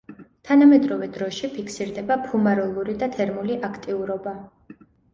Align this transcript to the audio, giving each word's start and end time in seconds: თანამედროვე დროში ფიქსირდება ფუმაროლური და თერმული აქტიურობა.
თანამედროვე 0.47 1.09
დროში 1.17 1.51
ფიქსირდება 1.59 2.19
ფუმაროლური 2.25 2.99
და 3.05 3.13
თერმული 3.21 3.63
აქტიურობა. 3.71 4.39